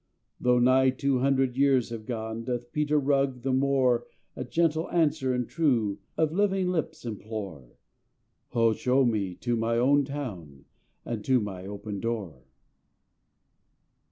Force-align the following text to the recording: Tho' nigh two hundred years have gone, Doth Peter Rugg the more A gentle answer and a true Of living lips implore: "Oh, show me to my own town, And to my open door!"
Tho' 0.39 0.57
nigh 0.57 0.89
two 0.89 1.19
hundred 1.19 1.55
years 1.57 1.89
have 1.91 2.07
gone, 2.07 2.43
Doth 2.45 2.71
Peter 2.71 2.99
Rugg 2.99 3.43
the 3.43 3.53
more 3.53 4.07
A 4.35 4.43
gentle 4.43 4.89
answer 4.89 5.31
and 5.31 5.43
a 5.45 5.47
true 5.47 5.99
Of 6.17 6.31
living 6.31 6.69
lips 6.69 7.05
implore: 7.05 7.77
"Oh, 8.51 8.73
show 8.73 9.05
me 9.05 9.35
to 9.35 9.55
my 9.55 9.77
own 9.77 10.03
town, 10.03 10.65
And 11.05 11.23
to 11.25 11.39
my 11.39 11.67
open 11.67 11.99
door!" 11.99 12.41